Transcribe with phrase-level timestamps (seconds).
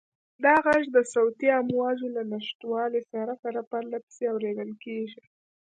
[0.43, 5.23] دا غږ د صوتي امواجو له نشتوالي سره سره پرله پسې اورېدل کېږي.